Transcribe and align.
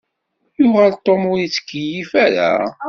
Yuɣal 0.57 0.93
Tom 1.05 1.21
ur 1.31 1.39
ittkeyyif 1.41 2.11
ara. 2.25 2.49